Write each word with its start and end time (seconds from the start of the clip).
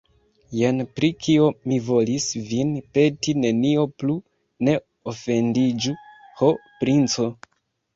Jen 0.59 0.85
pri 0.99 1.09
kio 1.25 1.49
mi 1.73 1.77
volis 1.91 2.25
vin 2.49 2.73
peti, 2.97 3.37
nenio 3.45 3.87
plu, 4.01 4.19
ne 4.67 4.77
ofendiĝu, 5.17 5.99
ho, 6.43 6.55
princo! 6.85 7.35